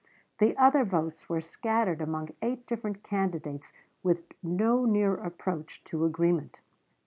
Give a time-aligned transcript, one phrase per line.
[0.39, 6.59] The other votes were scattered among eight different candidates with no near approach to agreement.